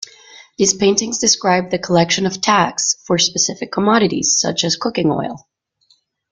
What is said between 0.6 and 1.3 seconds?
paintings